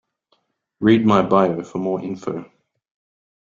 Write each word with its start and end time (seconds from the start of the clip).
Read 0.79 1.05
my 1.05 1.21
bio 1.21 1.61
for 1.63 1.77
more 1.77 2.01
info. 2.01 2.51